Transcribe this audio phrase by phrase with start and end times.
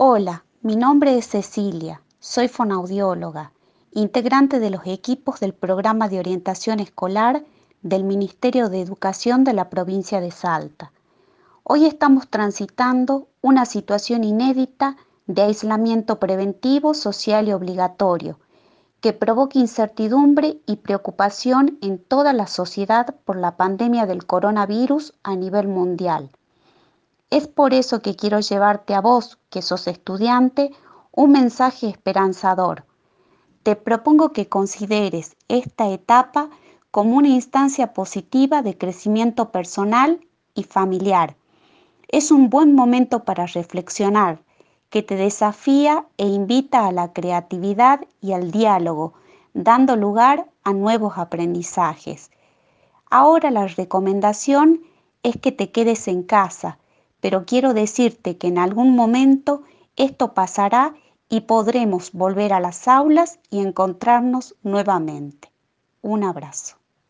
[0.00, 3.50] Hola, mi nombre es Cecilia, soy fonaudióloga,
[3.90, 7.44] integrante de los equipos del programa de orientación escolar
[7.82, 10.92] del Ministerio de Educación de la provincia de Salta.
[11.64, 18.38] Hoy estamos transitando una situación inédita de aislamiento preventivo, social y obligatorio,
[19.00, 25.34] que provoca incertidumbre y preocupación en toda la sociedad por la pandemia del coronavirus a
[25.34, 26.30] nivel mundial.
[27.30, 30.70] Es por eso que quiero llevarte a vos, que sos estudiante,
[31.12, 32.84] un mensaje esperanzador.
[33.62, 36.48] Te propongo que consideres esta etapa
[36.90, 41.36] como una instancia positiva de crecimiento personal y familiar.
[42.08, 44.40] Es un buen momento para reflexionar,
[44.88, 49.12] que te desafía e invita a la creatividad y al diálogo,
[49.52, 52.30] dando lugar a nuevos aprendizajes.
[53.10, 54.80] Ahora la recomendación
[55.22, 56.78] es que te quedes en casa,
[57.20, 59.62] pero quiero decirte que en algún momento
[59.96, 60.94] esto pasará
[61.28, 65.52] y podremos volver a las aulas y encontrarnos nuevamente.
[66.00, 66.77] Un abrazo.